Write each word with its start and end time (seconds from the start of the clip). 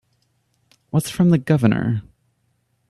What's 0.89 1.11
from 1.11 1.29
the 1.29 1.37
Governor? 1.37 2.01